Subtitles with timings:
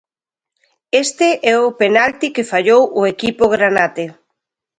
[1.03, 4.05] Este é o penalti que fallou o equipo granate.